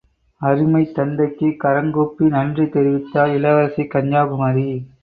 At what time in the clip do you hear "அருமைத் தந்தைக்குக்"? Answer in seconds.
0.41-1.59